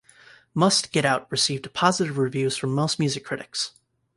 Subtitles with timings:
[0.55, 3.73] "Must Get Out" received positive reviews from most music critics.